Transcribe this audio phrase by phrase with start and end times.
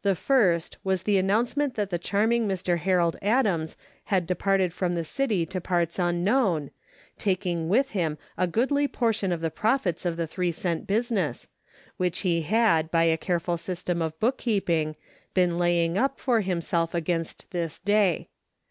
[0.00, 2.78] The first was the announce ment that the charming Mr.
[2.78, 6.70] Harold Adams had departed from the city to parts unknown,
[7.18, 11.48] taking with him a goodly portion of the prof its of the three cent business,
[11.98, 14.96] which he had, by a careful system of bookkeeping,
[15.34, 18.30] been lay ing up for himself against this day.